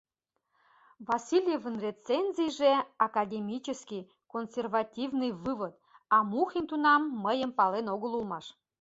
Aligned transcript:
Васильевын 1.07 1.75
рецензийже— 1.83 2.73
академический, 3.07 4.03
консервативный 4.33 5.31
вывод, 5.43 5.73
а 6.15 6.17
Мухин 6.31 6.65
тунам 6.69 7.01
мыйым 7.25 7.51
пален 7.57 7.85
огыл 7.95 8.11
улмаш. 8.19 8.45